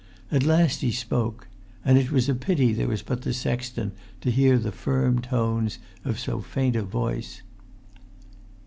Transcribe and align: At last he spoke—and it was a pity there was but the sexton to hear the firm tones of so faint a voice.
At 0.31 0.41
last 0.41 0.81
he 0.81 0.91
spoke—and 0.91 1.95
it 1.95 2.11
was 2.11 2.27
a 2.27 2.33
pity 2.33 2.73
there 2.73 2.87
was 2.87 3.03
but 3.03 3.21
the 3.21 3.33
sexton 3.35 3.91
to 4.21 4.31
hear 4.31 4.57
the 4.57 4.71
firm 4.71 5.21
tones 5.21 5.77
of 6.03 6.17
so 6.17 6.41
faint 6.41 6.75
a 6.75 6.81
voice. 6.81 7.43